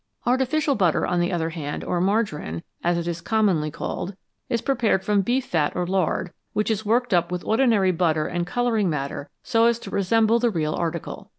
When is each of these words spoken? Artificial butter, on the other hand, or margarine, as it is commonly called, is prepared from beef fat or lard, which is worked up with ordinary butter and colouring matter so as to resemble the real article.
Artificial 0.25 0.73
butter, 0.73 1.05
on 1.05 1.19
the 1.19 1.31
other 1.31 1.51
hand, 1.51 1.83
or 1.83 2.01
margarine, 2.01 2.63
as 2.83 2.97
it 2.97 3.07
is 3.07 3.21
commonly 3.21 3.69
called, 3.69 4.15
is 4.49 4.59
prepared 4.59 5.03
from 5.05 5.21
beef 5.21 5.45
fat 5.45 5.75
or 5.75 5.85
lard, 5.85 6.31
which 6.53 6.71
is 6.71 6.83
worked 6.83 7.13
up 7.13 7.31
with 7.31 7.45
ordinary 7.45 7.91
butter 7.91 8.25
and 8.25 8.47
colouring 8.47 8.89
matter 8.89 9.29
so 9.43 9.67
as 9.67 9.77
to 9.77 9.91
resemble 9.91 10.39
the 10.39 10.49
real 10.49 10.73
article. 10.73 11.29